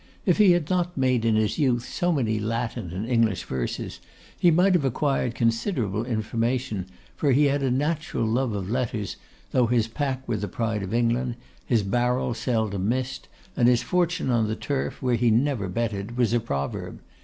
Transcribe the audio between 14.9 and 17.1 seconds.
where he never betted, was a proverb.